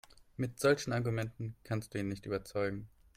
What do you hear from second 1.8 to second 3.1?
du ihn nicht überzeugen.